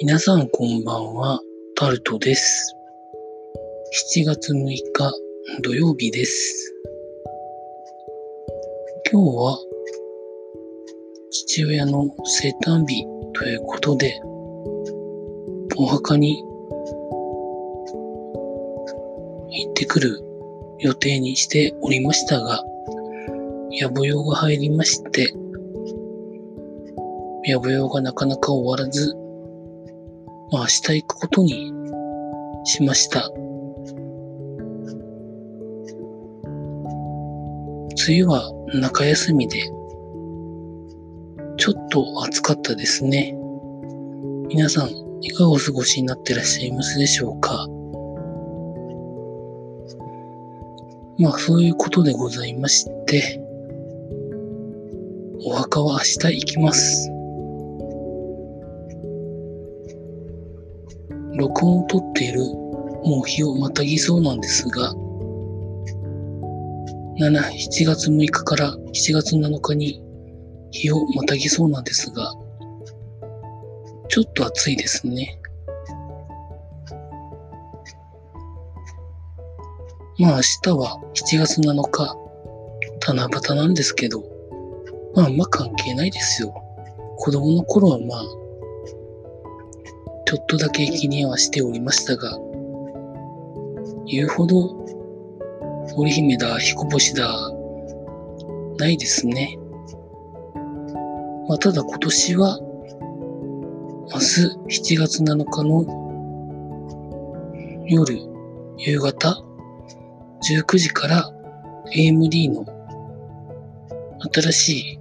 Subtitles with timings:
[0.00, 1.40] 皆さんこんばんは、
[1.76, 2.74] タルトです。
[4.16, 4.82] 7月6日
[5.62, 6.74] 土曜日です。
[9.12, 9.58] 今日は
[11.30, 13.04] 父親の生誕日
[13.34, 14.20] ということで、
[15.76, 16.42] お墓に
[19.52, 20.20] 行ってくる
[20.80, 22.64] 予定にしておりましたが、
[23.80, 25.32] 野暮用が入りまして、
[27.46, 29.14] 野暮用がなかなか終わらず、
[30.52, 31.72] まあ明日行くことに
[32.64, 33.30] しました。
[38.06, 39.60] 梅雨は中休みで、
[41.56, 43.34] ちょっと暑かったですね。
[44.48, 44.90] 皆さん、
[45.22, 47.66] いかがお過ごしになってらっしゃいますでしょうか？
[51.18, 53.40] まあそういうことでございまして、
[55.46, 57.10] お墓は明日行きます。
[61.36, 62.40] 録音を撮っている
[63.04, 64.92] もう日をまたぎそうなんですが、
[67.18, 70.02] 7、7月6日から7月7日に
[70.70, 72.32] 日をまたぎそうなんですが、
[74.08, 75.38] ちょっと暑いですね。
[80.18, 82.16] まあ明日は7月7日、
[83.06, 84.24] 七夕なんですけど、
[85.14, 86.54] まああんま関係ないですよ。
[87.18, 88.24] 子供の頃はまあ、
[90.34, 92.36] ちょっとだけ気にはしておりましたが、
[94.04, 94.84] 言うほど、
[95.94, 97.52] 織姫だ、彦星だ、
[98.76, 99.56] ないですね。
[101.48, 102.58] まあ、ただ今年は、
[104.12, 105.84] 明日7月7日の
[107.86, 108.18] 夜、
[108.78, 109.40] 夕方、
[110.50, 111.30] 19時から
[111.94, 112.66] AMD の
[114.32, 114.98] 新しい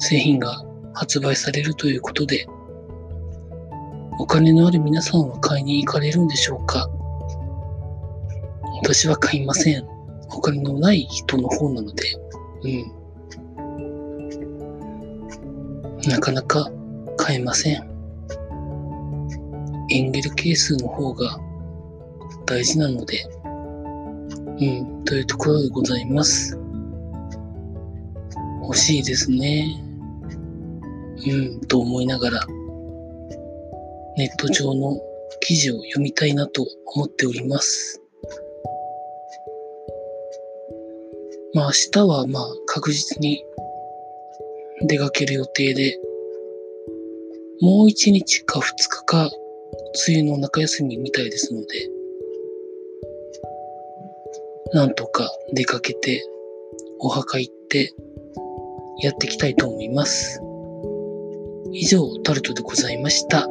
[0.00, 0.64] 製品が
[0.94, 2.44] 発売されるということで、
[4.18, 6.90] お金のある皆さんは買いに行かれるんでしょうか？
[8.82, 9.86] 私は買いません。
[10.30, 12.04] お金のない人の方なので、
[12.62, 12.92] うん。
[16.10, 16.70] なかなか
[17.16, 17.76] 買えません。
[19.90, 21.38] エンゲル係数の方が
[22.46, 23.48] 大事なので、う
[24.82, 26.58] ん、というところでございます。
[28.62, 29.82] 欲しいですね。
[31.26, 32.46] うん、と思いながら、
[34.18, 35.00] ネット上の
[35.40, 38.02] 記事を読みたいなと思っております。
[41.54, 43.44] まあ明日はまあ確実に
[44.88, 45.96] 出かける予定で、
[47.60, 49.30] もう一日か二日か
[50.08, 51.66] 梅雨の中休みみたいですので、
[54.72, 56.24] なんとか出かけて、
[56.98, 57.94] お墓行って、
[59.00, 60.40] やっていきたいと思います。
[61.72, 63.48] 以上、タルトでございました。